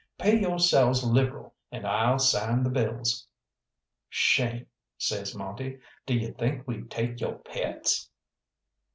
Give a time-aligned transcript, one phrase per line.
[0.17, 3.27] Pay yo'selves liberal, and I'll sign the bills."
[4.09, 4.65] "Shame!"
[4.97, 5.77] says Monte.
[6.07, 8.09] "D'ye think we'd take yo' pets?"